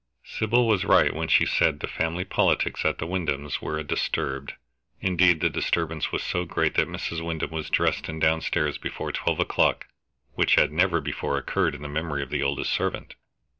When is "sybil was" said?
0.23-0.83